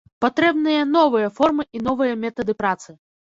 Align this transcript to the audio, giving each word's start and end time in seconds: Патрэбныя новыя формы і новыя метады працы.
Патрэбныя 0.23 0.85
новыя 0.95 1.27
формы 1.41 1.67
і 1.77 1.83
новыя 1.89 2.17
метады 2.23 2.57
працы. 2.63 2.89